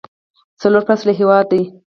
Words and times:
څلور 0.61 0.83
فصله 0.87 1.11
هیواد 1.19 1.45
دی. 1.51 1.61